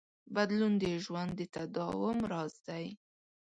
بدلون 0.35 0.73
د 0.81 0.83
ژوند 1.03 1.31
د 1.37 1.41
تداوم 1.55 2.17
راز 2.31 2.53
دی. 2.67 2.85